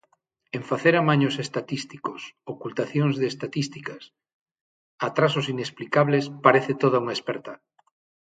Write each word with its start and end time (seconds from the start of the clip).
En 0.57 0.61
facer 0.69 0.93
amaños 0.97 1.35
estatísticos, 1.45 2.21
ocultacións 2.53 3.13
de 3.21 3.27
estatísticas, 3.33 4.03
atrasos 5.07 5.45
inexplicables, 5.55 6.25
parece 6.45 6.73
toda 6.83 7.01
unha 7.03 7.15
experta. 7.17 7.53